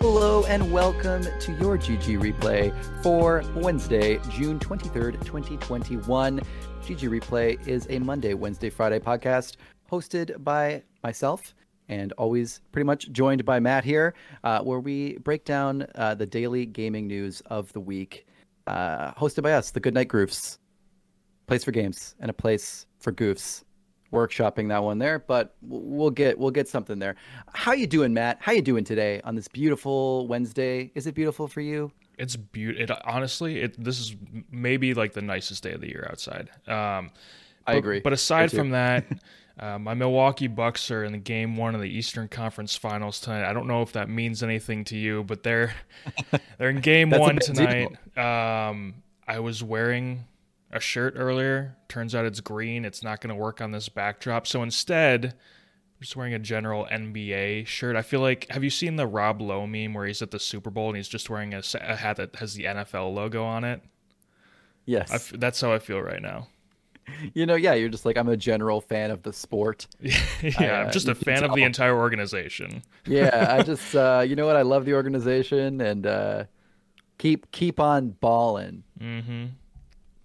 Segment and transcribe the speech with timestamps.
[0.00, 6.40] Hello and welcome to your GG replay for Wednesday, June 23rd, 2021.
[6.82, 9.56] GG Replay is a Monday, Wednesday, Friday podcast
[9.90, 11.54] hosted by myself
[11.88, 14.14] and always pretty much joined by Matt here,
[14.44, 18.26] uh, where we break down uh, the daily gaming news of the week.
[18.66, 20.58] Uh, hosted by us, the Goodnight Grooves,
[21.46, 23.62] place for games and a place for goofs.
[24.12, 27.16] Workshopping that one there, but we'll get we'll get something there.
[27.52, 28.38] How you doing, Matt?
[28.40, 30.92] How you doing today on this beautiful Wednesday?
[30.94, 31.90] Is it beautiful for you?
[32.16, 32.96] It's beautiful.
[32.96, 34.16] It honestly, it this is
[34.50, 36.50] maybe like the nicest day of the year outside.
[36.68, 37.10] Um,
[37.66, 38.00] I but, agree.
[38.00, 39.04] But aside from that,
[39.58, 43.48] uh, my Milwaukee Bucks are in the game one of the Eastern Conference Finals tonight.
[43.48, 45.74] I don't know if that means anything to you, but they're
[46.58, 47.88] they're in game one tonight.
[48.16, 50.24] Um, I was wearing
[50.76, 51.76] a shirt earlier.
[51.88, 52.84] Turns out it's green.
[52.84, 54.46] It's not going to work on this backdrop.
[54.46, 57.96] So instead, I'm just wearing a general NBA shirt.
[57.96, 60.70] I feel like have you seen the Rob Lowe meme where he's at the Super
[60.70, 63.80] Bowl and he's just wearing a, a hat that has the NFL logo on it?
[64.84, 65.10] Yes.
[65.10, 66.48] I f- that's how I feel right now.
[67.34, 69.86] you know, yeah, you're just like I'm a general fan of the sport.
[70.00, 70.12] yeah,
[70.60, 72.82] uh, I'm just you a fan of the entire organization.
[73.06, 74.56] Yeah, I just uh, you know what?
[74.56, 76.44] I love the organization and uh,
[77.18, 78.82] keep keep on balling.
[79.00, 79.44] Mm-hmm.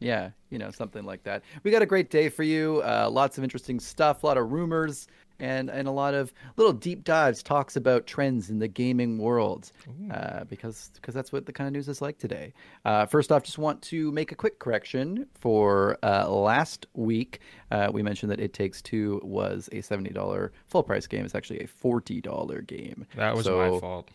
[0.02, 1.44] Yeah, you know, something like that.
[1.64, 2.82] We got a great day for you.
[2.84, 5.08] Uh, lots of interesting stuff, a lot of rumors,
[5.40, 9.72] and and a lot of little deep dives, talks about trends in the gaming world,
[10.12, 12.52] uh, because because that's what the kind of news is like today.
[12.84, 17.40] Uh, first off, just want to make a quick correction for uh, last week.
[17.70, 21.26] Uh, we mentioned that It Takes Two was a seventy dollar full price game.
[21.26, 23.06] It's actually a forty dollar game.
[23.16, 24.10] That was So- my fault.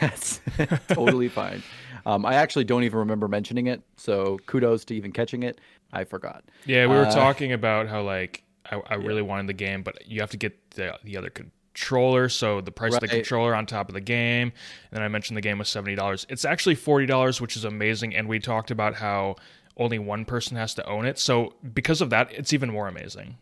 [0.00, 0.40] That's
[0.88, 1.62] totally fine.
[2.04, 5.60] Um, I actually don't even remember mentioning it, so kudos to even catching it.
[5.92, 6.44] I forgot.
[6.64, 10.06] Yeah, we were Uh, talking about how like I, I really wanted the game, but
[10.06, 13.66] you have to get the the other controller, so the price of the controller on
[13.66, 14.52] top of the game.
[14.90, 16.26] And then I mentioned the game was seventy dollars.
[16.28, 18.14] It's actually forty dollars, which is amazing.
[18.14, 19.36] And we talked about how
[19.76, 23.36] only one person has to own it, so because of that, it's even more amazing.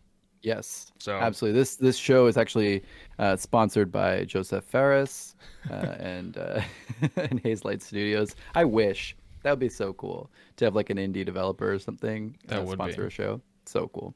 [0.45, 1.59] Yes, So- absolutely.
[1.59, 2.83] This this show is actually
[3.19, 5.35] uh, sponsored by Josef Fares
[5.71, 6.61] uh, and uh,
[7.17, 8.37] and Hazelight Studios.
[8.55, 12.37] I wish that would be so cool to have like an indie developer or something
[12.49, 13.07] That uh, would sponsor be.
[13.09, 13.41] a show.
[13.67, 14.15] So cool.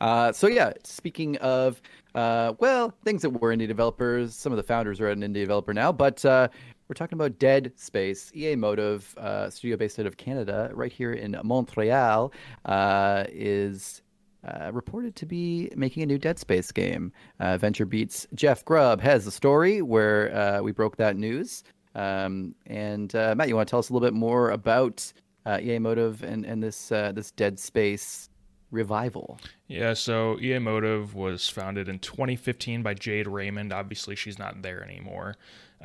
[0.00, 1.82] Uh, so yeah, speaking of
[2.14, 5.74] uh, well things that were indie developers, some of the founders are an indie developer
[5.74, 6.24] now, but.
[6.24, 6.48] Uh,
[6.86, 11.14] we're talking about Dead Space, EA Motive, uh, studio based out of Canada, right here
[11.14, 12.30] in Montreal,
[12.66, 14.02] uh, is
[14.46, 17.12] uh, reported to be making a new Dead Space game.
[17.40, 21.64] Uh, VentureBeat's Jeff Grubb has a story where uh, we broke that news.
[21.94, 25.12] Um, and uh, Matt, you want to tell us a little bit more about
[25.46, 28.28] uh, EA Motive and, and this uh, this Dead Space
[28.70, 29.38] revival?
[29.68, 33.72] Yeah, so EA Motive was founded in 2015 by Jade Raymond.
[33.72, 35.36] Obviously, she's not there anymore.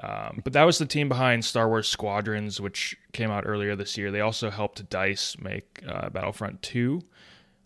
[0.02, 3.98] Um, but that was the team behind Star Wars Squadrons, which came out earlier this
[3.98, 4.12] year.
[4.12, 7.02] They also helped DICE make Battlefront 2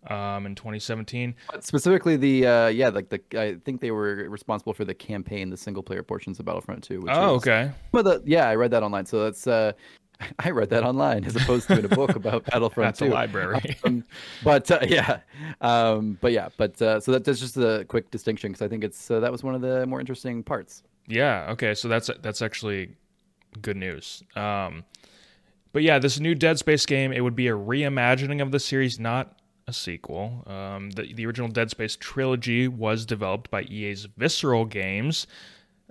[0.09, 1.35] um, in 2017.
[1.59, 5.57] Specifically, the uh, yeah, like the I think they were responsible for the campaign, the
[5.57, 7.01] single player portions of Battlefront 2.
[7.01, 7.71] Which Oh, is- okay.
[7.91, 9.05] But the, yeah, I read that online.
[9.05, 9.73] So that's uh,
[10.39, 13.11] I read that online as opposed to in a book about Battlefront That's a 2.
[13.11, 13.77] library.
[13.85, 14.03] Um,
[14.43, 15.19] but uh, yeah,
[15.61, 18.83] um, but yeah, but uh, so that, that's just a quick distinction because I think
[18.83, 20.83] it's uh, that was one of the more interesting parts.
[21.07, 21.47] Yeah.
[21.51, 21.73] Okay.
[21.73, 22.95] So that's that's actually
[23.61, 24.23] good news.
[24.35, 24.83] Um,
[25.73, 28.99] but yeah, this new Dead Space game it would be a reimagining of the series,
[28.99, 29.37] not
[29.67, 30.43] a sequel.
[30.47, 35.27] Um, the the original Dead Space trilogy was developed by EA's Visceral Games,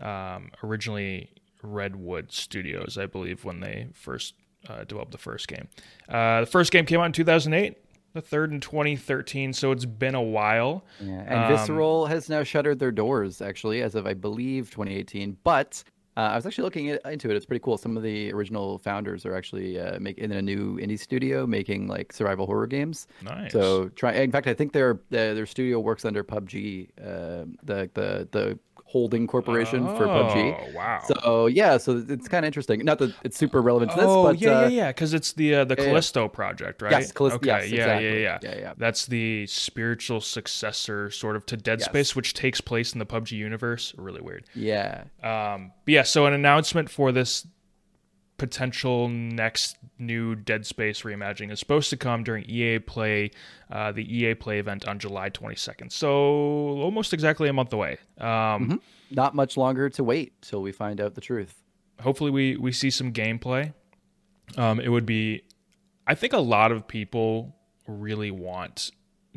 [0.00, 1.31] um, originally
[1.62, 4.34] Redwood Studios, I believe, when they first
[4.69, 5.69] uh, developed the first game.
[6.09, 7.78] Uh, the first game came out in 2008.
[8.15, 10.84] The third in 2013, so it's been a while.
[11.00, 15.39] Yeah, and Visceral has now shuttered their doors actually as of I believe 2018.
[15.43, 15.83] But
[16.16, 17.36] uh, I was actually looking at, into it.
[17.36, 17.78] It's pretty cool.
[17.78, 21.88] Some of the original founders are actually uh, make in a new indie studio making
[21.88, 23.06] like survival horror games.
[23.22, 23.52] Nice.
[23.52, 24.12] So try.
[24.12, 28.59] In fact, I think their their, their studio works under PUBG, uh, the the the
[28.92, 30.36] holding corporation for PUBG.
[30.68, 31.00] Oh, wow.
[31.06, 32.84] So yeah, so it's kind of interesting.
[32.84, 34.89] Not that it's super relevant to this, Oh but yeah, uh, yeah, yeah.
[34.89, 35.89] Because it's the uh, the yeah, yeah.
[35.89, 36.92] Callisto project, right?
[36.92, 38.22] Yes, Callisto- Okay, yes, yeah, exactly.
[38.22, 38.72] yeah, yeah, Yeah, yeah.
[38.77, 41.89] That's the spiritual successor, sort of, to Dead Yes.
[41.89, 43.94] Space, which takes place in the PUBG universe.
[43.97, 44.44] Really weird.
[44.54, 47.47] yeah, Um, but yeah, so an announcement for this
[48.38, 53.30] potential next new Dead Space reimagining is supposed to come during EA Play,
[53.70, 55.92] uh, the EA Play event on July 22nd.
[55.92, 57.98] So almost exactly a month away.
[58.18, 58.80] Um,
[59.10, 61.58] not much longer to wait till we find out the truth.
[62.00, 63.72] hopefully we we see some gameplay.
[64.56, 65.42] Um, it would be,
[66.06, 67.54] I think a lot of people
[67.86, 68.90] really want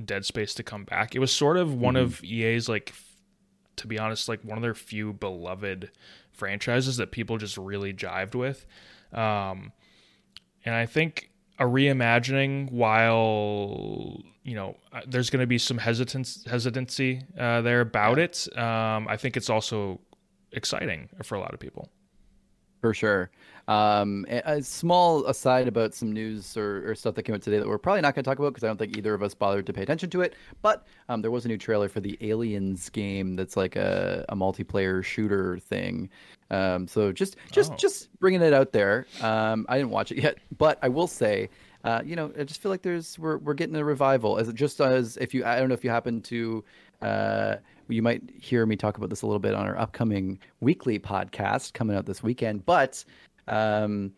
[0.04, 1.16] Dead Space to come back.
[1.16, 2.02] It was sort of one Mhm.
[2.02, 2.94] of EA's like
[3.76, 5.92] to be honest like one of their few beloved
[6.36, 8.66] franchises that people just really jived with.
[9.14, 9.72] Um
[10.66, 11.30] and I think
[11.60, 17.82] a reimagining while you know uh, there's going to be some hesitance hesitancy uh, there
[17.82, 20.00] about it um, i think it's also
[20.52, 21.90] exciting for a lot of people
[22.82, 23.32] For sure.
[23.68, 27.68] Um, a, small aside about some news or, or stuff that came out today that
[27.68, 29.66] we're probably not going to talk about because I don't think either of us bothered
[29.66, 30.36] to pay attention to it.
[30.62, 34.36] But um, there was a new trailer for the Aliens game that's like a, a
[34.36, 36.10] multiplayer shooter thing.
[36.52, 37.76] Um, so just just Oh.
[37.76, 39.08] just bringing it out there.
[39.22, 41.50] Um, I didn't watch it yet, but I will say.
[41.84, 44.38] Uh, you know, I just feel like there's we're we're getting a revival.
[44.40, 46.64] As just as if you, I don't know if you happen to,
[47.04, 47.56] uh,
[47.88, 51.74] you might hear me talk about this a little bit on our upcoming weekly podcast
[51.74, 52.66] coming out this weekend.
[52.66, 53.06] But
[53.48, 54.14] um,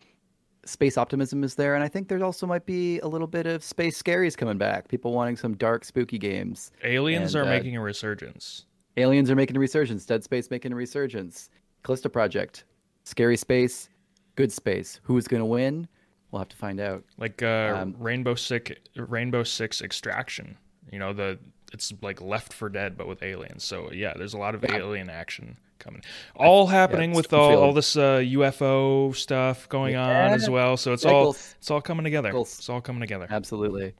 [0.64, 3.62] space optimism is there, and I think there also might be a little bit of
[3.64, 4.88] space scaries coming back.
[4.88, 6.70] People wanting some dark, spooky games.
[6.84, 8.64] aliens And, are uh, making a resurgence
[8.96, 10.04] Aliens are making a resurgence.
[10.04, 11.50] Dead Space making a resurgence.
[11.84, 12.64] Callisto Project,
[13.04, 13.88] scary space,
[14.34, 14.98] good space.
[15.04, 15.86] Who's going to win?
[16.32, 17.04] We'll have to find out.
[17.16, 20.56] like uh, Um, rainbow six rainbow six extraction
[20.92, 21.38] you know the
[21.72, 24.76] it's like left for dead but with aliens so yeah there's a lot of Yeah.
[24.78, 26.02] alien action coming
[26.36, 31.04] all happening with all, all this uh, ufo stuff going on as well so it's
[31.04, 32.58] all it's all coming together Pickles.
[32.58, 33.94] it's all coming together Absolutely.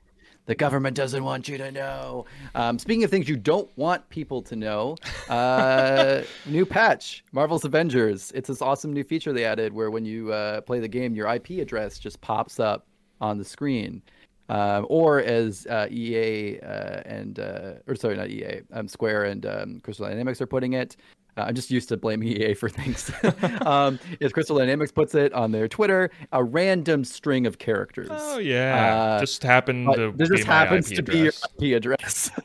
[0.48, 2.24] The government doesn't want you to know.
[2.54, 4.96] Um, speaking of things you don't want people to know,
[5.28, 8.32] uh, new patch, Marvel's Avengers.
[8.34, 11.28] It's this awesome new feature they added where when you uh, play the game, your
[11.28, 12.86] IP address just pops up
[13.20, 14.00] on the screen.
[14.48, 19.44] Um, or as uh, EA uh, and, uh, or sorry, not EA, um, Square and
[19.44, 20.96] um, Crystal Dynamics are putting it.
[21.40, 23.10] I'm just used to blaming EA for things.
[23.66, 28.08] um, as Crystal Dynamics puts it on their Twitter, a random string of characters.
[28.10, 31.32] oh yeah Uh, just happened to this just happens to be your.
[31.60, 32.30] IP address.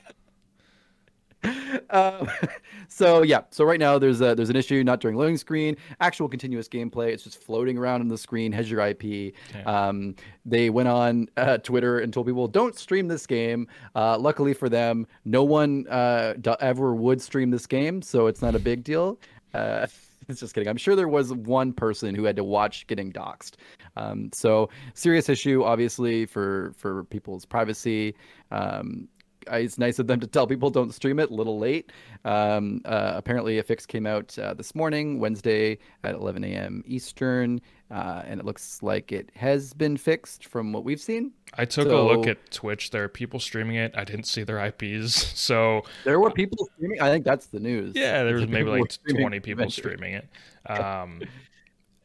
[1.90, 2.30] um,
[2.88, 5.75] so yeah, so right now there's a, there's an issue not during loading screen.
[6.00, 8.51] Actual continuous gameplay, it's just floating around on the screen.
[8.51, 9.34] Has your IP.
[9.66, 13.68] Um, they went on uh, Twitter and told people don't stream this game.
[13.95, 18.56] Uh, luckily for them, no one uh, ever would stream this game, so it's not
[18.56, 19.19] a big deal.
[19.54, 19.88] Uh,
[20.30, 20.69] it's just kidding.
[20.69, 23.56] I'm sure there was one person who had to watch getting doxxed.
[23.95, 28.16] Um, so serious issue, obviously, for for people's privacy.
[28.51, 29.07] Um,
[29.50, 31.30] I- it's nice of them to tell people don't stream it.
[31.30, 31.92] A little late.
[32.25, 36.84] Um, uh, apparently, a fix came out uh, this morning, Wednesday at 11 a.m.
[36.86, 37.62] Eastern,
[37.92, 41.31] uh, and it looks like it has been fixed from what we've seen.
[41.57, 42.90] I took a look at Twitch.
[42.92, 43.94] There are people streaming it.
[43.95, 45.34] I didn't see their IPs.
[45.44, 47.01] So There were people streaming.
[47.01, 47.94] I think that's the news.
[47.95, 49.75] yeah, there was maybe like twenty people Avengers.
[49.75, 50.28] streaming it.
[50.69, 51.22] Um,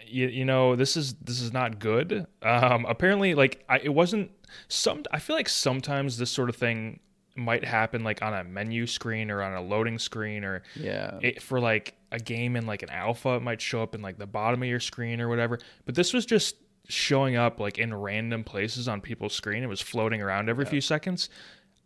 [0.05, 2.27] you, you know this is this is not good.
[2.43, 4.31] Um, apparently, like I, it wasn't.
[4.69, 6.99] Some I feel like sometimes this sort of thing
[7.39, 11.19] might happen like on a menu screen or on a loading screen or Yeah.
[11.23, 14.19] it, for like a game in like an alpha it might show up in like
[14.19, 15.59] the bottom of your screen or whatever.
[15.87, 16.57] But this was just
[16.89, 19.63] showing up like in random places on people's screen.
[19.63, 21.29] It was floating around every few seconds.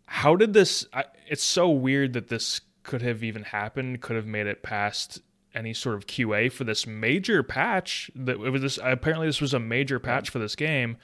[0.06, 4.26] How did this I, it's so weird that this could have even happened could have
[4.26, 5.20] made it past
[5.54, 9.54] any sort of qa for this major patch that it was this apparently this was
[9.54, 10.96] a major patch for this game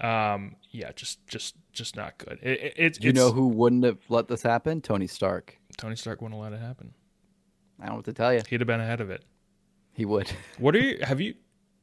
[0.00, 3.98] um yeah just just just not good it, it, it's you know who wouldn't have
[4.08, 4.80] let this happen?
[4.80, 5.58] Tony Stark.
[5.76, 6.94] tony stark wouldn't let it happen
[7.78, 8.40] I don't know what to tell you.
[8.48, 9.24] he'd have been ahead of it
[9.94, 10.30] He would.
[10.58, 10.98] What are you?
[11.02, 11.34] Have you?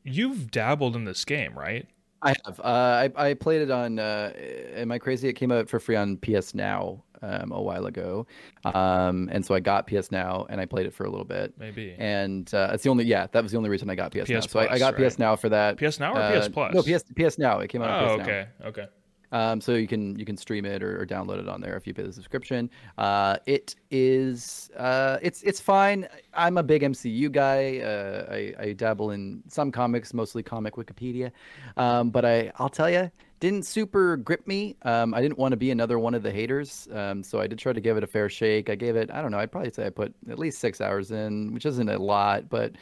[0.04, 1.86] You've dabbled in this game, right?
[2.22, 2.60] I have.
[2.60, 4.00] Uh, I I played it on.
[4.00, 4.32] Uh,
[4.76, 5.28] am I crazy?
[5.28, 8.26] It came out for free on PS Now um, a while ago,
[8.66, 11.54] um, and so I got PS Now and I played it for a little bit.
[11.60, 11.96] Maybe.
[11.98, 13.06] And uh, it's the only.
[13.06, 14.40] Yeah, that was the only reason I got PS, Now.
[14.42, 15.10] PS So I, I got right?
[15.10, 15.78] PS Now for that.
[15.78, 16.74] PS Now or Uh, PS Plus?
[16.74, 17.60] No, PS PS Now.
[17.60, 17.90] It came out.
[17.92, 18.24] on Oh, PS Now.
[18.24, 18.88] okay, okay.
[19.32, 21.86] Um, so you can you can stream it or, or download it on there if
[21.86, 22.70] you pay the subscription.
[22.98, 26.08] Uh, it is uh, it's it's fine.
[26.34, 27.80] I'm a big MCU guy.
[27.80, 31.32] Uh, I, I dabble in some comics, mostly comic Wikipedia,
[31.76, 34.76] um, but I I'll tell you, didn't super grip me.
[34.84, 37.60] Um, I didn't want to be another one of the haters, um, so I did
[37.60, 38.70] try to give it a fair shake.
[38.70, 39.40] I gave it I don't know.
[39.40, 42.74] I'd probably say I put at least six hours in, which isn't a lot, but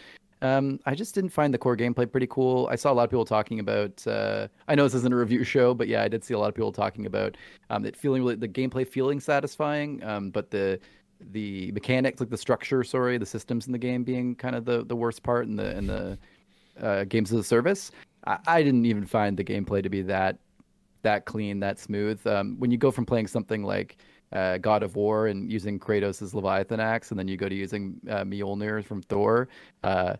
[0.41, 2.67] um, I just didn't find the core gameplay pretty cool.
[2.69, 4.05] I saw a lot of people talking about.
[4.05, 6.49] Uh, I know this isn't a review show, but yeah, I did see a lot
[6.49, 7.37] of people talking about
[7.69, 10.79] um, it feeling really the gameplay feeling satisfying, um, but the
[11.31, 14.85] the mechanics, like the structure, sorry, the systems in the game being kind of the
[14.85, 16.17] the worst part, and the and the
[16.81, 17.91] uh, games as a service.
[18.27, 20.37] I, I didn't even find the gameplay to be that
[21.03, 22.25] that clean, that smooth.
[22.27, 23.97] Um, when you go from playing something like
[24.31, 27.99] uh, God of War and using Kratos' Leviathan axe, and then you go to using
[28.09, 29.47] uh, Mjolnir from Thor,
[29.83, 30.15] uh,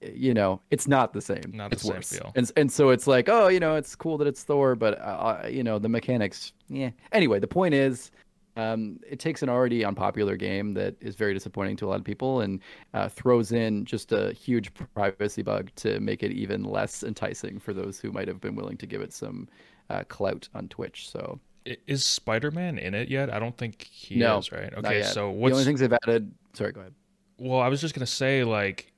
[0.00, 1.52] you know, it's not the same.
[1.52, 2.12] Not the it's same worse.
[2.12, 2.32] feel.
[2.34, 5.46] And and so it's like, oh, you know, it's cool that it's Thor, but uh,
[5.50, 6.90] you know, the mechanics, yeah.
[7.12, 8.10] Anyway, the point is,
[8.56, 12.04] um, it takes an already unpopular game that is very disappointing to a lot of
[12.04, 12.60] people and
[12.94, 17.72] uh, throws in just a huge privacy bug to make it even less enticing for
[17.72, 19.48] those who might have been willing to give it some
[19.90, 21.10] uh, clout on Twitch.
[21.10, 21.38] So
[21.86, 23.32] Is Spider Man in it yet?
[23.32, 24.72] I don't think he No, is, right?
[24.78, 26.32] Okay, so the only things they've added?
[26.54, 26.94] Sorry, go ahead.
[27.38, 28.92] well, I was just gonna say like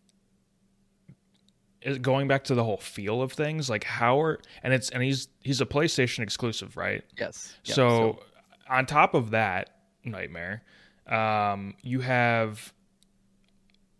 [2.02, 5.28] going back to the whole feel of things, like how are and it's and he's
[5.42, 7.02] he's a PlayStation exclusive, right?
[7.18, 7.56] Yes.
[7.64, 8.20] Yeah, so,
[8.68, 9.70] on top of that
[10.04, 10.62] nightmare,
[11.06, 12.72] um, you have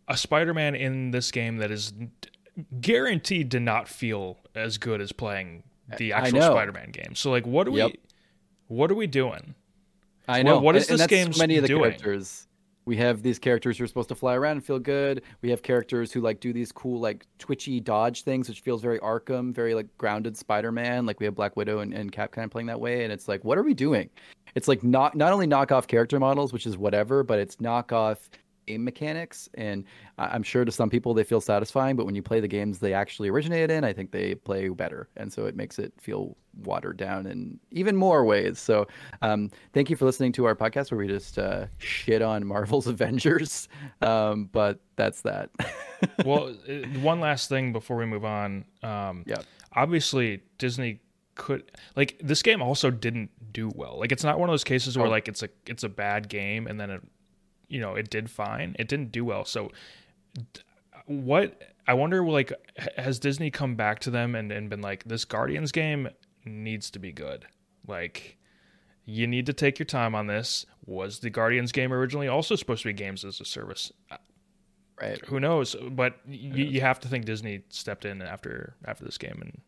[0.08, 1.92] a Spider-Man in this game that is
[2.80, 5.62] guaranteed to not feel as good as playing
[5.98, 6.42] the actual.
[6.42, 7.14] Spider-Man game.
[7.14, 7.92] So like, what are Yep.
[7.92, 7.98] we,
[8.68, 9.54] what are we doing?
[10.28, 10.60] I What- know.
[10.60, 11.82] what is and, and this that's game's many of the doing?
[11.82, 12.44] characters.
[12.84, 15.20] We have these characters who are supposed to fly around and feel good.
[15.42, 18.98] We have characters who like do these cool like twitchy dodge things, which feels very
[19.00, 21.04] Arkham, very like grounded Spider-Man.
[21.04, 23.28] Like we have Black Widow and, and Cap kind of playing that way, and it's
[23.28, 24.08] like, what are we doing?
[24.54, 27.92] It's like not not only knock off character models, which is whatever, but it's knock
[27.92, 28.30] off
[28.68, 29.48] game mechanics.
[29.54, 29.84] And
[30.18, 32.92] I'm sure to some people they feel satisfying, but when you play the games they
[32.92, 36.96] actually originated in, I think they play better, and so it makes it feel watered
[36.96, 38.58] down in even more ways.
[38.58, 38.86] So
[39.22, 42.86] um, thank you for listening to our podcast where we just uh, shit on Marvel's
[42.94, 43.68] Avengers.
[44.02, 45.50] Um, but that's that.
[46.24, 48.64] well, uh, one last thing before we move on.
[48.82, 49.42] Um, Yeah.
[49.74, 51.00] Obviously, Disney
[51.36, 53.96] could like this game also didn't do well.
[54.00, 55.10] Like it's not one of those cases where Oh.
[55.10, 57.02] like it's a it's a bad game and then it
[57.68, 58.76] you know it did fine.
[58.78, 59.44] It didn't do well.
[59.44, 59.70] So
[61.06, 62.52] what I wonder like
[62.96, 66.08] has Disney come back to them and, and been like this Guardians game
[66.44, 67.46] needs to be good.
[67.86, 68.36] Like
[69.04, 70.66] you need to take your time on this.
[70.84, 73.92] Was the Guardians game originally also supposed to be games as a service?
[74.10, 74.16] Uh,
[75.00, 75.24] right.
[75.26, 79.38] who knows but you, you have to think disney stepped in after after this game
[79.40, 79.60] and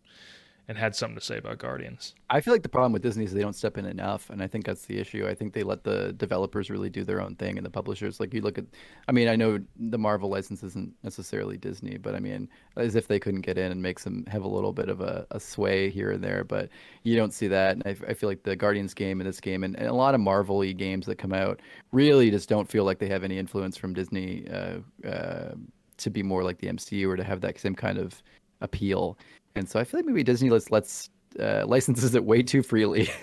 [0.68, 3.32] and had something to say about guardians I feel like the problem with Disney is
[3.32, 5.26] they don't step in enough, and I think that's the issue.
[5.26, 8.32] I think they let the developers really do their own thing, and the publishers, like
[8.32, 8.66] you look at,
[9.08, 13.08] I mean, I know the Marvel license isn't necessarily Disney, but I mean, as if
[13.08, 15.90] they couldn't get in and make some have a little bit of a, a sway
[15.90, 16.68] here and there, but
[17.02, 17.72] you don't see that.
[17.72, 20.14] And I, I feel like the Guardians game and this game, and, and a lot
[20.14, 23.76] of Marvel-y games that come out, really just don't feel like they have any influence
[23.76, 25.54] from Disney uh, uh,
[25.96, 28.22] to be more like the MCU or to have that same kind of
[28.60, 29.18] appeal.
[29.56, 33.08] And so I feel like maybe Disney lets lets uh, licenses it way too freely.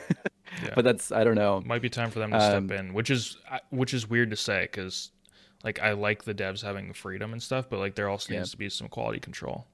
[0.63, 0.72] Yeah.
[0.74, 1.62] But that's I don't know.
[1.65, 3.38] might be time for them to Um, step in which is
[3.69, 5.12] which is weird to say because
[5.63, 8.39] like i like the devs having freedom and stuff but like there also Yeah.
[8.39, 9.67] needs to be some quality control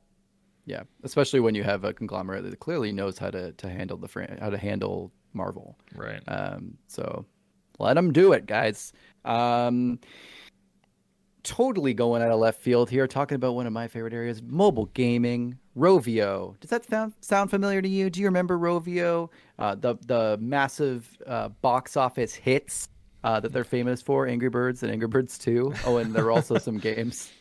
[0.66, 4.10] Yeah, especially when you have a conglomerate that clearly knows how to to handle the
[4.10, 5.78] fran- how to handle Marvel.
[5.96, 7.26] right Um, so
[7.80, 8.92] let them do it, guys.
[9.24, 10.00] Um,
[11.44, 14.88] totally going out of left field here, talking about one of my favorite areas, mobile
[14.88, 15.58] gaming.
[15.78, 16.60] Rovio.
[16.60, 18.10] Does that sound sound familiar to you?
[18.10, 19.30] Do you remember Rovio?
[19.58, 22.90] Uh, the the massive uh, box office hits
[23.24, 25.74] uh, that they're famous for, Angry Birds and Angry Birds 2.
[25.86, 27.32] Oh, and there were also some games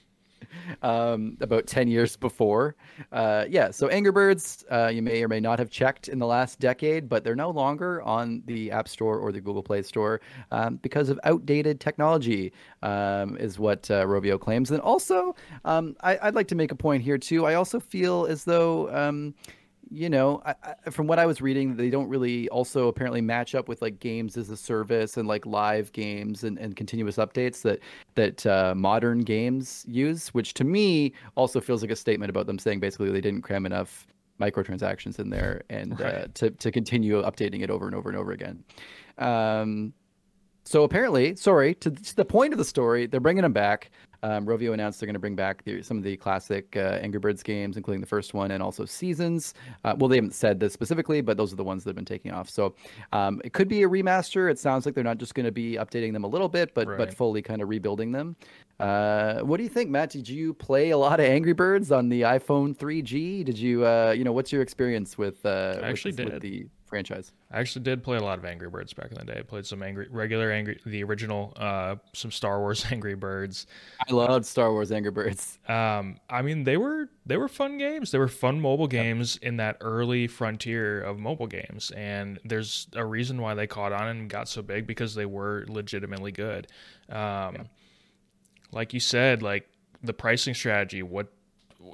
[0.82, 2.76] um, about 10 years before.
[3.10, 6.26] Uh, yeah, so Angry Birds, uh, you may or may not have checked in the
[6.26, 10.20] last decade, but they're no longer on the App Store or the Google Play Store
[10.50, 14.70] um, because of outdated technology, um, is what uh, Rovio claims.
[14.70, 15.34] And also,
[15.64, 17.46] um, I, I'd like to make a point here, too.
[17.46, 18.88] I also feel as though.
[19.94, 20.54] You know, I,
[20.86, 24.00] I, from what I was reading, they don't really also apparently match up with like
[24.00, 27.80] games as a service and like live games and, and continuous updates that
[28.14, 32.58] that uh, modern games use, which to me also feels like a statement about them
[32.58, 34.06] saying basically they didn't cram enough
[34.40, 38.32] microtransactions in there and uh, to to continue updating it over and over and over
[38.32, 38.64] again.
[39.18, 39.92] Um,
[40.64, 43.90] so apparently, sorry, to, to the point of the story, they're bringing them back.
[44.22, 47.18] Um, Rovio announced they're going to bring back the, some of the classic uh, Angry
[47.18, 49.54] Birds games, including the first one and also seasons.
[49.84, 52.04] Uh, well, they haven't said this specifically, but those are the ones that have been
[52.04, 52.48] taking off.
[52.48, 52.74] So
[53.12, 54.50] um, it could be a remaster.
[54.50, 56.86] It sounds like they're not just going to be updating them a little bit, but
[56.96, 58.36] but fully kind of rebuilding them.
[58.78, 60.10] Uh, what do you think, Matt?
[60.10, 63.44] Did you play a lot of Angry Birds on the iPhone 3G?
[63.44, 66.42] Did you, uh, you know, what's your experience with, uh, with actually this- with did.
[66.42, 67.32] the franchise?
[67.50, 69.66] i actually did play a lot of angry birds back in the day I played
[69.66, 73.66] some angry regular angry the original uh some star wars angry birds
[74.08, 75.58] I loved Star Wars Angry Birds.
[75.68, 78.10] Um, I mean, they were they were fun games.
[78.10, 83.04] They were fun mobile games in that early frontier of mobile games, and there's a
[83.04, 86.66] reason why they caught on and got so big because they were legitimately good.
[87.08, 87.68] Um,
[88.72, 89.68] like you said, like
[90.02, 91.02] the pricing strategy.
[91.02, 91.32] What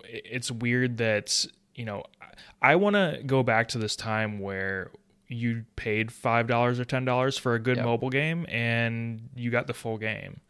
[0.04, 2.04] it's weird that you know,
[2.62, 4.90] I want to go back to this time where
[5.28, 7.84] you paid five dollars or ten dollars for a good Yep.
[7.86, 10.40] mobile game, and you got the full game.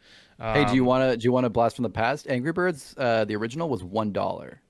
[0.41, 2.29] hey, do you Um, want to do you want to blast from the past?
[2.29, 4.61] Angry Birds, uh, the original was one dollar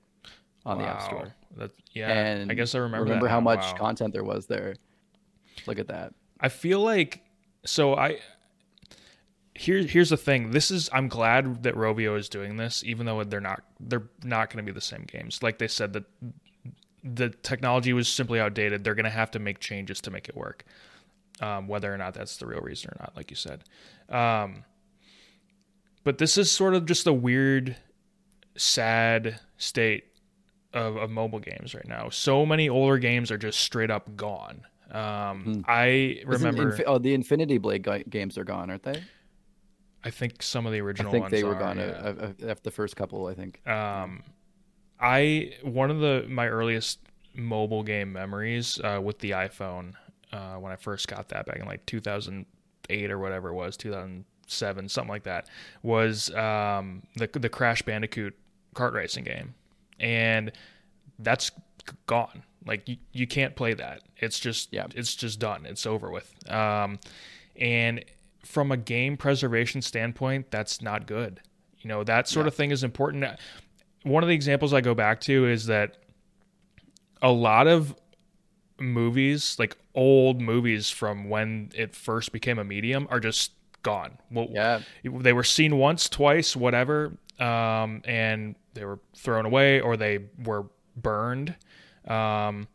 [0.65, 1.03] on the App.
[1.03, 1.35] Store.
[1.57, 3.05] That, yeah, And I guess I remember.
[3.05, 3.75] Remember that how much Wow.
[3.79, 4.75] content there was there?
[5.67, 6.15] Look at that.
[6.41, 7.23] I feel like
[7.65, 8.21] so I
[9.55, 10.53] here here's the thing.
[10.53, 14.51] This is I'm glad that Rovio is doing this, even though they're not they're not
[14.51, 15.43] going to be the same games.
[15.43, 16.05] Like they said that
[17.05, 18.85] the technology was simply outdated.
[18.85, 20.65] They're going to have to make changes to make it work.
[21.41, 23.63] Um, whether or not that's the real reason or not, like you said.
[24.09, 24.65] Um,
[26.03, 27.77] but this is sort of just a weird,
[28.57, 30.05] sad state
[30.73, 32.09] of, of mobile games right now.
[32.09, 34.63] So many older games are just straight up gone.
[34.91, 36.73] Um, I remember.
[36.73, 39.03] Infi- oh, the Infinity Blade ga- games are gone, aren't they?
[40.03, 41.13] I think some of the original.
[41.13, 41.25] Ones.
[41.25, 41.85] I think they were are, gone yeah.
[41.85, 43.27] uh, uh, after the first couple.
[43.27, 43.67] I think.
[43.69, 44.23] Um,
[45.01, 46.99] I one of the my earliest
[47.35, 49.93] mobile game memories uh, with the iPhone
[50.33, 54.89] uh, when I first got that back in like 2008 or whatever it was, 2007,
[54.89, 55.49] something like that,
[55.83, 58.37] was um, the the Crash Bandicoot
[58.75, 59.55] kart racing game,
[60.01, 60.53] and
[61.19, 61.51] that's
[62.07, 62.43] gone.
[62.67, 64.03] Like you, you can't play that.
[64.19, 64.87] It's just Yeah.
[64.95, 65.65] it's just done.
[65.65, 66.33] It's over with.
[66.51, 66.99] Um,
[67.57, 68.05] and
[68.45, 71.41] from a game preservation standpoint, that's not good.
[71.81, 73.25] You know that sort of thing is important.
[74.09, 75.97] One of the examples I go back to is that
[77.23, 77.95] a lot of
[78.81, 84.19] movies, like old movies from when it first became a medium, are just gone.
[84.31, 84.81] Well, Yeah.
[85.05, 90.67] they were seen once, twice, whatever, um, and they were thrown away or they were
[90.97, 91.55] burned.
[92.07, 92.69] Um,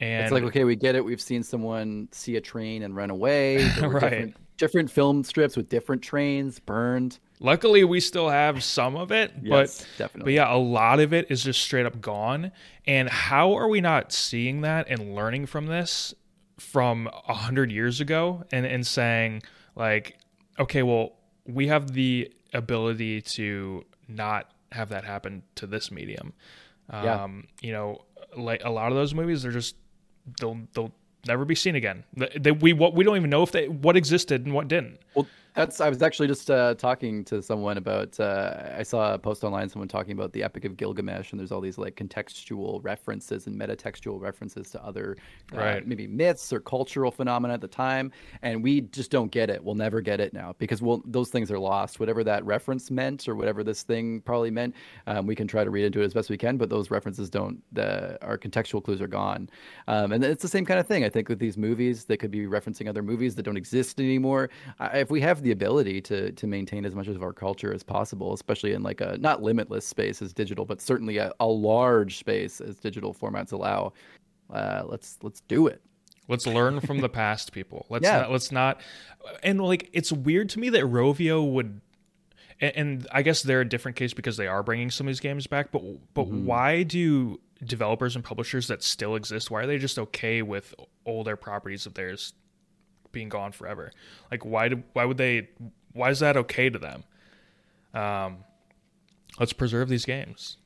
[0.00, 1.04] and It's like okay, we get it.
[1.04, 3.56] We've seen someone see a train and run away.
[3.80, 4.00] Right.
[4.00, 7.18] Different, different film strips with different trains burned.
[7.40, 11.30] luckily, we still have some of it, Yes, but but yeah, a lot of it
[11.30, 12.52] is just straight up gone.
[12.86, 16.14] And how are we not seeing that and learning from this
[16.58, 19.42] from a hundred years ago and and saying
[19.74, 20.18] like,
[20.58, 26.32] okay, well, we have the ability to not have that happen to this medium.
[26.92, 27.24] Yeah.
[27.24, 28.02] Um, you know,
[28.36, 29.76] like a lot of those movies, they're just
[30.38, 30.92] they'll they'll
[31.26, 32.04] never be seen again.
[32.14, 34.98] They, they, we what we don't even know if they what existed and what didn't.
[35.14, 35.80] Well, that's.
[35.80, 38.18] I was actually just uh, talking to someone about.
[38.18, 41.52] Uh, I saw a post online, someone talking about the Epic of Gilgamesh, and there's
[41.52, 45.16] all these like contextual references and metatextual references to other,
[45.52, 45.86] uh, Right.
[45.86, 49.62] maybe myths or cultural phenomena at the time, and we just don't get it.
[49.62, 52.00] We'll never get it now because we'll, those things are lost.
[52.00, 54.74] Whatever that reference meant, or whatever this thing probably meant,
[55.06, 57.28] um, we can try to read into it as best we can, but those references
[57.28, 57.60] don't.
[57.72, 59.50] The our contextual clues are gone,
[59.88, 61.04] um, and it's the same kind of thing.
[61.04, 64.50] I think with these movies, they could be referencing other movies that don't exist anymore.
[64.78, 67.82] I, if we have the ability to to maintain as much of our culture as
[67.82, 72.18] possible, especially in like a not limitless space as digital, but certainly a, a large
[72.18, 73.92] space as digital formats allow,
[74.52, 75.80] uh, let's let's do it.
[76.28, 77.86] Let's learn from the past, people.
[77.88, 78.18] Let's Yeah.
[78.20, 78.80] not, let's not.
[79.42, 81.80] And like, it's weird to me that Rovio would.
[82.60, 85.18] And, and I guess they're a different case because they are bringing some of these
[85.20, 85.72] games back.
[85.72, 85.82] But
[86.14, 86.46] but Mm-hmm.
[86.46, 89.50] why do developers and publishers that still exist?
[89.50, 90.72] Why are they just okay with
[91.04, 92.32] older properties of theirs
[93.12, 93.92] being gone forever?
[94.30, 95.48] Like why do why would they?
[95.92, 97.04] Why is that okay to them?
[97.94, 98.38] Um,
[99.38, 100.56] let's preserve these games.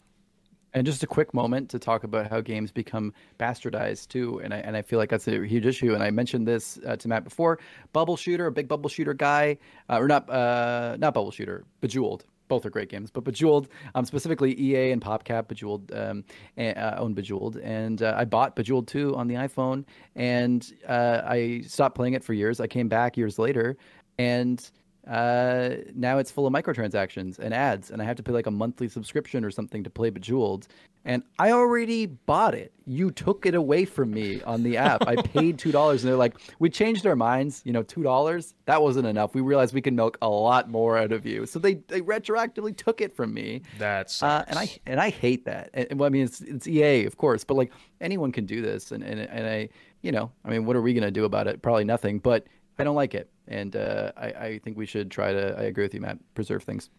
[0.74, 4.58] And just a quick moment to talk about how games become bastardized too, and I
[4.58, 5.94] and I feel like that's a huge issue.
[5.94, 7.60] And I mentioned this uh, to Matt before.
[7.92, 12.24] Bubble shooter, a big bubble shooter guy, uh, or not, uh, not bubble shooter, Bejeweled.
[12.48, 16.24] Both are great games, but Bejeweled, um, specifically EA and PopCap, Bejeweled, um,
[16.56, 21.22] and, uh, own Bejeweled, and uh, I bought Bejeweled 2 on the iPhone, and uh,
[21.24, 22.60] I stopped playing it for years.
[22.60, 23.76] I came back years later,
[24.18, 24.70] and
[25.06, 28.50] uh, now it's full of microtransactions and ads, and I have to pay like a
[28.50, 30.66] monthly subscription or something to play Bejeweled.
[31.06, 32.72] And I already bought it.
[32.86, 35.06] You took it away from me on the app.
[35.06, 37.60] I paid two dollars, and they're like, "We changed our minds.
[37.66, 39.34] You know, two dollars that wasn't enough.
[39.34, 42.74] We realized we can milk a lot more out of you." So they they retroactively
[42.74, 43.62] took it from me.
[43.78, 45.68] That's Uh, and I and I hate that.
[45.74, 48.90] And, well, I mean, it's it's EA, of course, but like anyone can do this,
[48.90, 49.68] and and and I,
[50.00, 51.60] you know, I mean, what are we gonna do about it?
[51.60, 52.18] Probably nothing.
[52.18, 52.46] But
[52.78, 55.58] I don't like it, and uh, I I think we should try to.
[55.58, 56.18] I agree with you, Matt.
[56.34, 56.90] Preserve things.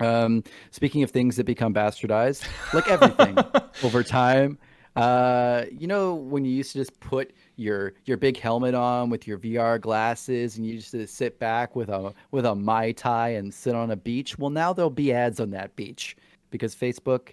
[0.00, 3.36] Um, speaking of things that become bastardized, like everything
[3.82, 4.58] over time.
[4.96, 9.28] Uh, you know when you used to just put your your big helmet on with
[9.28, 13.28] your VR glasses and you used to sit back with a with a mai tai
[13.30, 14.38] and sit on a beach.
[14.38, 16.16] Well, now there'll be ads on that beach
[16.50, 17.30] because Facebook,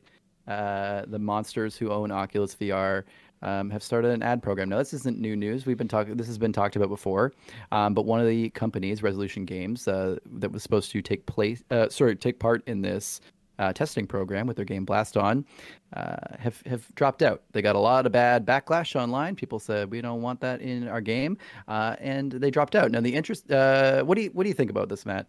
[0.48, 3.04] uh, the monsters who own Oculus VR,
[3.46, 4.68] um, have started an ad program.
[4.70, 5.66] Now, this isn't new news.
[5.66, 6.18] We've been talking.
[6.18, 7.32] This has been talked about before.
[7.72, 11.64] Um, but one of the companies, Resolution Games, uh, that was supposed to take place,
[11.72, 13.22] uh, sorry, take part in this
[13.60, 15.46] uh, testing program with their game Blaston
[15.94, 17.42] uh, have have dropped out.
[17.54, 19.36] They got a lot of bad backlash online.
[19.36, 22.92] People said we don't want that in our game, uh, and they dropped out.
[22.92, 23.50] Now the interest.
[23.50, 25.28] Uh, what do you what do you think about this, Matt?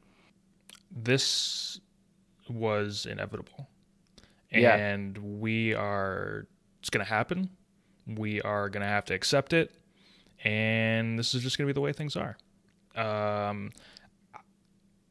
[0.90, 1.80] This
[2.48, 3.68] was inevitable,
[4.50, 4.76] Yeah.
[4.76, 6.46] and we are.
[6.80, 7.50] It's going to happen.
[8.06, 9.74] We are going to have to accept it,
[10.44, 12.36] and this is just going to be the way things are.
[12.94, 13.72] Um,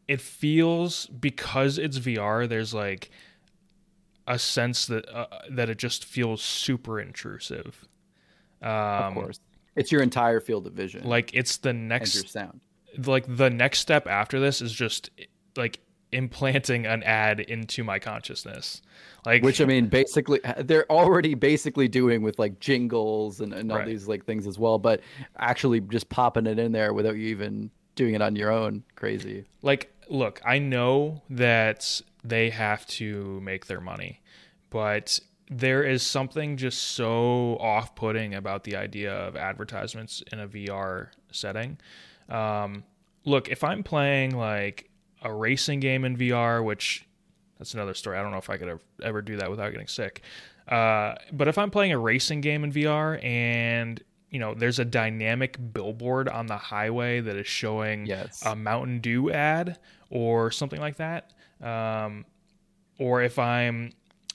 [0.08, 2.48] it feels because it's VR.
[2.48, 3.10] There's like
[4.28, 7.86] a sense that uh, that it just feels super intrusive.
[8.62, 9.40] Um, Of course,
[9.76, 12.62] it's your entire field of vision, like it's the next your sound.
[13.06, 15.10] like the next step after this is just
[15.56, 15.80] like
[16.16, 18.82] implanting an ad into my consciousness
[19.26, 23.80] like Which I mean, basically, they're already basically doing with like jingles and, and all
[23.80, 23.88] Right.
[23.88, 24.78] these like things as well.
[24.78, 25.02] But
[25.38, 29.46] actually, just popping it in there without you even doing it on your own, crazy.
[29.62, 34.22] like look i know that they have to make their money
[34.70, 41.08] but there is something just so off-putting about the idea of advertisements in a vr
[41.32, 41.78] setting
[42.30, 42.84] um,
[43.24, 44.90] look if i'm playing like
[45.26, 47.06] a racing game in vr which
[47.60, 50.22] that's another story i don't know if i could ever, do that without getting sick
[50.70, 54.86] uh, but if i'm playing a racing game in vr and you know there's a
[54.86, 58.44] dynamic billboard on the highway that is showing Yes.
[58.46, 59.78] a Mountain Dew ad
[60.10, 61.32] or something like that.
[61.62, 62.26] Um,
[63.00, 63.92] or if I'm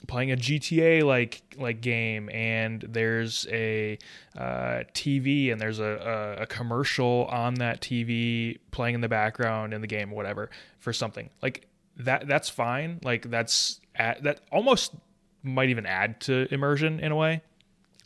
[0.07, 3.99] playing a GTA like like game and there's a
[4.37, 9.75] uh, TV and there's a, a, a commercial on that TV playing in the background
[9.75, 12.27] in the game, whatever, for something like that.
[12.27, 13.01] That's fine.
[13.03, 14.95] Like that's add, that almost
[15.43, 17.43] might even add to immersion in a way.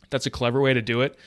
[0.09, 1.17] That's a clever way to do it.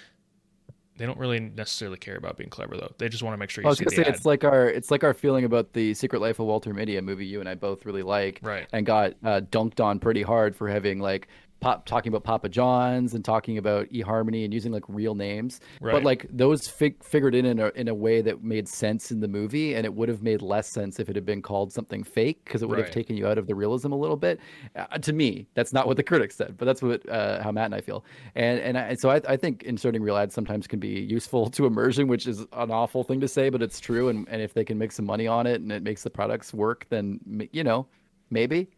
[0.99, 2.93] They don't really necessarily care about being clever though.
[2.99, 4.09] They just want to make sure You I was gonna say ad.
[4.15, 7.03] it's like our it's like our feeling about the Secret Life of Walter Mitty, a
[7.03, 8.67] movie you and I both really like, Right.
[8.73, 11.29] And got uh, dunked on pretty hard for having like
[11.61, 15.61] pop talking about Papa John's and talking about eHarmony and using like real names.
[15.95, 19.21] But like those fig- figured in in a, in a way that made sense in
[19.21, 22.05] the movie, and it would have made less sense if it had been called something
[22.05, 24.41] fake because it would have taken you out of the realism a little bit.
[24.77, 27.67] Uh, to me, that's not what the critics said, but that's what uh, how Matt
[27.67, 28.05] and I feel.
[28.35, 31.51] And and, I, and so I, I think inserting real ads sometimes can be useful
[31.51, 34.09] to immersion, which is an awful thing to say, but it's true.
[34.09, 36.55] And and if they can make some money on it and it makes the products
[36.55, 37.21] work, then
[37.53, 37.87] you know,
[38.31, 38.69] maybe.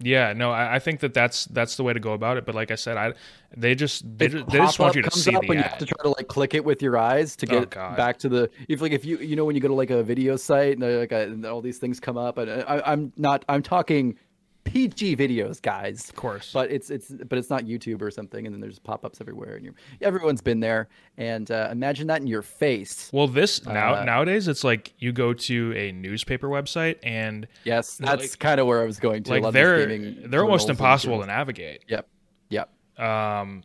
[0.00, 2.46] Yeah, no, I, I think that that's that's the way to go about it.
[2.46, 3.14] But like I said, I
[3.56, 5.62] they just they, just, they just want you to comes see up the and you
[5.62, 5.78] have ad.
[5.80, 7.96] to try to like click it with your eyes to Oh, get God.
[7.96, 10.02] back to the if like if you you know when you go to like a
[10.02, 13.12] video site and like a, and all these things come up and uh, I, I'm
[13.16, 14.16] not I'm talking
[14.72, 16.08] PG videos guys.
[16.08, 19.20] Of course, but it's it's but it's not YouTube or something and then there's pop-ups
[19.20, 20.88] everywhere and you everyone's been there.
[21.16, 23.10] And uh, imagine that in your face.
[23.12, 27.96] Well, this now uh, nowadays it's like you go to a newspaper website and yes
[27.96, 29.40] that's like- kind of where I was going to.
[29.40, 29.86] Like they're
[30.28, 31.84] they're almost impossible to navigate.
[31.88, 32.08] yep
[32.50, 32.70] yep.
[32.98, 33.62] Um,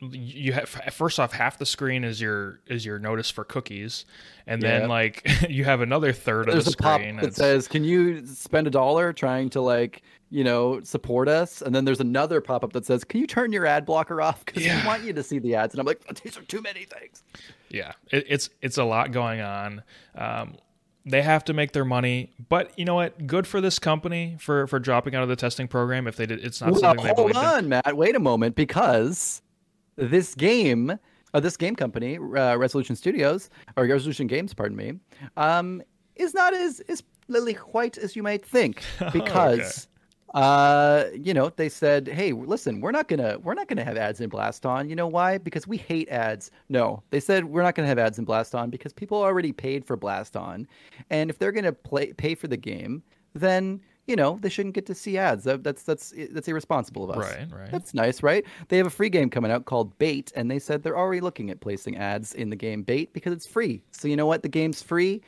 [0.00, 4.04] you have first off half the screen is your is your notice for cookies,
[4.46, 4.88] and then Yep.
[4.90, 7.16] like you have another third there's of a the pop screen.
[7.16, 11.74] that says, "Can you spend a dollar trying to like, you know, support us?" And
[11.74, 14.80] then there's another pop-up that says, "Can you turn your ad blocker off because Yeah.
[14.82, 17.22] we want you to see the ads?" And I'm like, "These are too many things."
[17.70, 19.82] yeah it, it's it's a lot going on
[20.14, 20.54] um,
[21.04, 24.68] they have to make their money but you know what good for this company for
[24.68, 27.12] for dropping out of the testing program if they did it's not Well, something they
[27.14, 27.96] hold believe in on, Matt.
[27.96, 29.42] Wait a moment, because
[29.96, 30.98] this game,
[31.34, 34.94] uh, this game company, uh, Resolution Studios or Resolution Games, pardon me,
[35.36, 35.82] um,
[36.14, 38.82] is not as is lily white as you might think
[39.12, 39.88] because.
[40.34, 44.20] Uh, you know, they said, "Hey, listen, we're not gonna we're not gonna have ads
[44.20, 44.90] in Blaston.
[44.90, 45.38] You know why?
[45.38, 48.92] Because we hate ads." No, they said we're not gonna have ads in Blaston because
[48.92, 50.66] people already paid for Blaston,
[51.08, 53.02] and if they're gonna play pay for the game,
[53.34, 55.44] then you know they shouldn't get to see ads.
[55.44, 57.16] That, that's that's that's irresponsible of us.
[57.16, 57.70] Right, right.
[57.70, 58.44] That's nice, right?
[58.68, 61.50] They have a free game coming out called Bait, and they said they're already looking
[61.50, 63.82] at placing ads in the game Bait because it's free.
[63.90, 64.42] So you know what?
[64.42, 65.22] The game's free,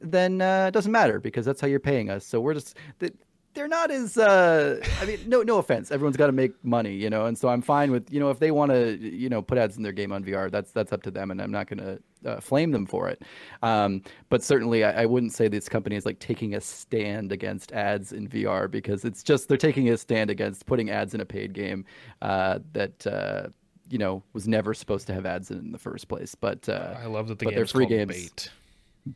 [0.00, 2.26] then uh, it doesn't matter because that's how you're paying us.
[2.26, 3.14] So we're just th-
[3.54, 5.90] they're not as uh, I mean, no no offense.
[5.90, 8.38] Everyone's got to make money, you know, and so I'm fine with you know if
[8.38, 11.02] they want to you know put ads in their game on VR, that's that's up
[11.04, 13.22] to them, and I'm not gonna uh, flame them for it.
[13.62, 17.72] Um, but certainly, I, I wouldn't say this company is like taking a stand against
[17.72, 21.26] ads in VR because it's just they're taking a stand against putting ads in a
[21.26, 21.84] paid game
[22.22, 23.06] uh, that.
[23.06, 23.48] Uh,
[23.90, 26.94] you know, was never supposed to have ads in, in the first place, but uh,
[26.98, 28.08] i love that the but they're free games.
[28.08, 28.50] bait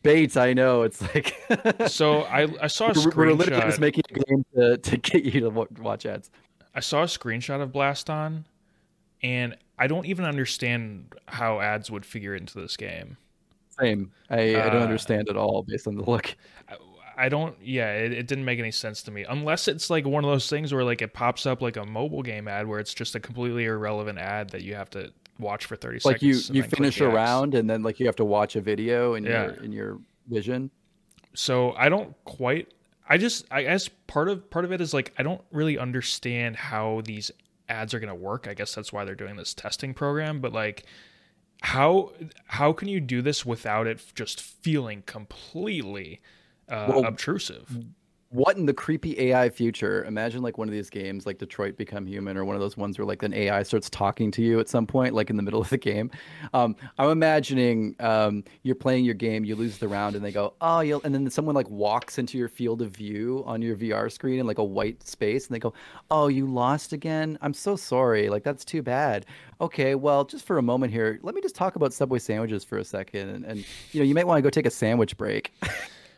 [0.03, 1.35] Bates, I know it's like
[1.89, 4.97] so i i saw a we're, we're literally just screenshot making a game to, to
[4.99, 6.31] get you to watch ads.
[6.75, 8.45] i saw a screenshot of blaston
[9.23, 13.17] and i don't even understand how ads would figure into this game
[13.81, 14.13] Same.
[14.29, 16.37] I, I don't Uh, understand at all based on the look.
[17.17, 17.57] I don't.
[17.61, 20.49] Yeah, it, it didn't make any sense to me unless it's like one of those
[20.51, 23.21] things where like it pops up like a mobile game ad where it's just a
[23.21, 26.49] completely irrelevant ad that you have to watch for 30 like you seconds.
[26.51, 29.15] and you click finish a round and then like you have to watch a video
[29.15, 29.45] in Yeah.
[29.47, 29.99] your in your
[30.29, 30.71] vision.
[31.35, 32.73] so I don't quite.
[33.09, 36.57] I just I guess part of part of it is like I don't really understand
[36.57, 37.31] how these
[37.69, 38.47] ads are going to work.
[38.49, 40.41] I guess that's why they're doing this testing program.
[40.41, 40.85] But like,
[41.63, 42.13] how
[42.47, 46.21] how can you do this without it just feeling completely
[46.69, 47.85] uh, Well, obtrusive?
[48.31, 50.05] What in the creepy AI future?
[50.05, 52.99] Imagine like one of these games like Detroit Become Human or one of those ones
[52.99, 55.63] where like an AI starts talking to you at some point, like in the middle
[55.63, 56.11] of the game.
[56.53, 60.53] Um, I'm imagining um, you're playing your game, you lose the round, and they go,
[60.61, 64.11] "Oh," you'll, and then someone like walks into your field of view on your VR
[64.11, 65.73] screen in like a white space, and they go,
[66.11, 67.39] "Oh, you lost again.
[67.41, 68.29] I'm so sorry.
[68.29, 69.25] Like that's too bad."
[69.63, 72.77] Okay, well, just for a moment here, let me just talk about Subway sandwiches for
[72.77, 75.51] a second, and, and you know, you might want to go take a sandwich break,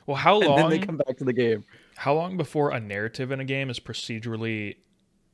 [0.06, 0.56] Well, how and long?
[0.56, 1.64] then they come back to the game.
[2.00, 4.76] How long before a narrative in a game is procedurally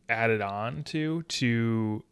[0.09, 2.03] added on to to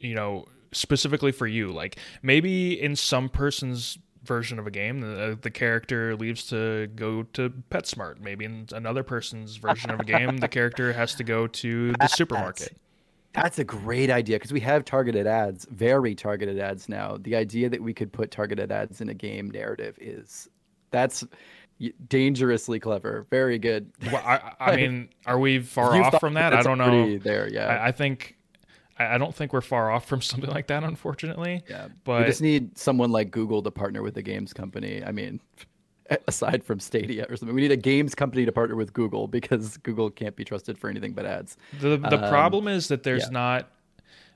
[0.00, 1.70] you know specifically for you?
[1.70, 7.22] Like maybe in some person's version of a game the, the character leaves to go
[7.34, 8.20] to PetSmart.
[8.20, 12.06] Maybe in another person's version of a game the character has to go to the
[12.08, 12.76] supermarket.
[13.32, 17.16] That's a great idea because we have targeted ads, very targeted ads now.
[17.20, 20.48] The idea that we could put targeted ads in a game narrative is
[20.90, 21.24] that's
[22.08, 23.26] dangerously clever.
[23.30, 23.90] Very good.
[24.06, 27.66] well, I, I mean are we far off from that i don't know There, yeah.
[27.66, 28.36] I, I think
[28.98, 31.62] I I don't think we're far off from something like that, unfortunately.
[31.68, 31.88] yeah.
[32.04, 35.02] but we just need someone like Google to partner with the games company.
[35.04, 35.40] I mean,
[36.28, 39.76] aside from Stadia or something, we need a games company to partner with Google because
[39.78, 41.56] Google can't be trusted for anything but ads.
[41.80, 43.30] The the Um, problem is that there's yeah.
[43.30, 43.70] not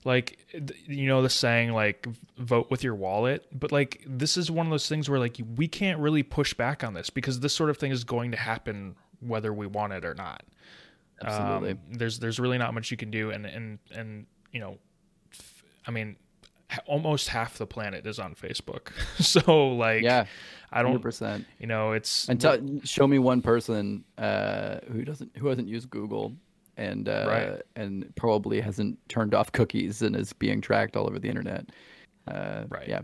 [0.06, 0.38] like
[0.86, 2.06] you know the saying like
[2.38, 5.66] vote with your wallet, but like this is one of those things where like we
[5.66, 8.94] can't really push back on this because this sort of thing is going to happen
[9.20, 10.44] whether we want it or not.
[11.20, 11.72] Absolutely.
[11.72, 14.78] Um, there's there's really not much you can do, and and and you know,
[15.88, 16.14] i mean,
[16.86, 20.26] almost half the planet is on Facebook, so like yeah,
[20.70, 21.46] I don't percent.
[21.58, 25.90] you know it's And tell, show me one person uh, who doesn't who hasn't used
[25.90, 26.36] Google
[26.76, 27.62] and uh, Right.
[27.76, 31.66] and probably hasn't turned off cookies and is being tracked all over the internet.
[32.28, 32.88] Uh, Right.
[32.88, 33.02] Yeah.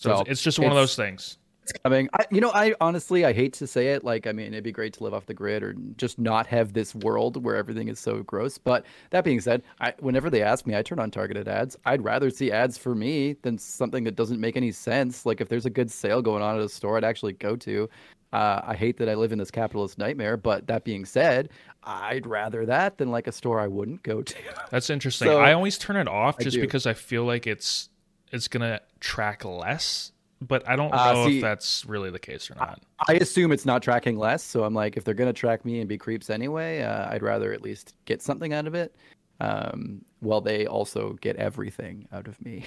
[0.00, 1.38] so, it's, it's just one of those things.
[1.62, 2.08] It's coming.
[2.14, 4.02] I, you know, I honestly I hate to say it.
[4.02, 6.72] Like, I mean, it'd be great to live off the grid or just not have
[6.72, 8.58] this world where everything is so gross.
[8.58, 11.76] But that being said, I, whenever they ask me, I turn on targeted ads.
[11.84, 15.24] I'd rather see ads for me than something that doesn't make any sense.
[15.24, 17.88] Like, if there's a good sale going on at a store, I'd actually go to.
[18.32, 21.50] Uh, I hate that I live in this capitalist nightmare, but that being said,
[21.84, 24.34] I'd rather that than like a store I wouldn't go to.
[24.70, 25.28] That's interesting.
[25.28, 26.60] So- I always turn it off just do.
[26.60, 27.88] because I feel like it's
[28.30, 32.50] it's gonna track less, but I don't Uh, know see- if that's really the case
[32.50, 32.80] or not.
[33.06, 35.88] I assume it's not tracking less, so I'm like, if they're gonna track me and
[35.88, 38.94] be creeps anyway, uh, I'd rather at least get something out of it.
[39.40, 42.64] Um, while they also get everything out of me.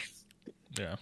[0.77, 0.97] Yeah.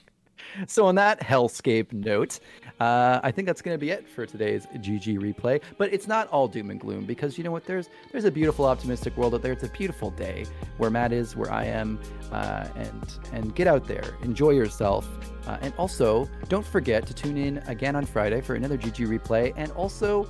[0.68, 2.40] So on that hellscape note,
[2.80, 5.62] uh, I think that's going to be it for today's GG replay.
[5.78, 7.66] But it's not all doom and gloom because you know what?
[7.66, 9.54] There's there's a beautiful, optimistic world out there.
[9.54, 10.46] It's a beautiful day
[10.78, 12.00] where Matt is, where I am,
[12.32, 15.08] uh, and and get out there, enjoy yourself,
[15.48, 19.54] uh, and also don't forget to tune in again on Friday for another GG replay,
[19.56, 20.28] and also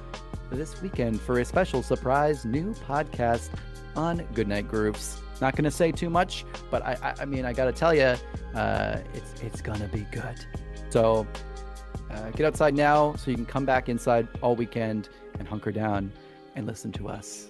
[0.52, 3.49] this weekend for a special surprise new podcast
[3.95, 5.21] on Goodnight Groups.
[5.41, 7.93] Not going to say too much, but I, I, I mean, I got to tell
[7.93, 8.15] you,
[8.56, 10.45] uh, it's it's gonna be good.
[10.89, 11.27] So
[12.12, 16.12] uh, get outside now, so you can come back inside all weekend and hunker down
[16.56, 17.47] and listen to us.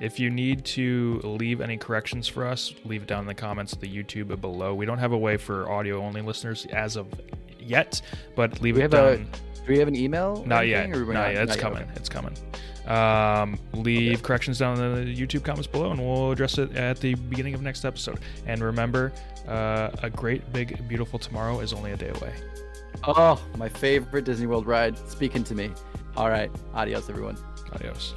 [0.00, 3.72] If you need to leave any corrections for us, leave it down in the comments
[3.74, 4.74] of the YouTube below.
[4.74, 7.06] We don't have a way for audio only listeners as of
[7.58, 8.00] yet,
[8.34, 9.26] but leave We it have a- down.
[9.66, 10.42] Do we have an email?
[10.46, 10.84] Not yet.
[10.84, 11.42] anything, we're Not yet.
[11.42, 11.82] It's not coming.
[11.82, 11.92] Okay.
[11.96, 12.34] It's coming.
[12.90, 17.14] Um, leave corrections down in the YouTube comments below, and we'll address it at the
[17.14, 18.18] beginning of next episode.
[18.46, 19.12] And remember,
[19.46, 22.34] uh, a great, big, beautiful tomorrow is only a day away.
[23.04, 24.98] Oh, my favorite Disney World ride.
[25.08, 25.70] Speaking to me.
[26.16, 26.50] All right.
[26.74, 27.38] Adios, everyone.
[27.72, 28.14] Adios.